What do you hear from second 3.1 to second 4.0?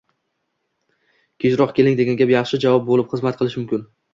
xizmat qilishi mumkin.